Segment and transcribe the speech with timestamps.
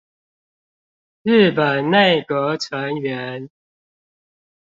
[0.03, 0.07] 日本
[1.91, 3.51] 內閣成員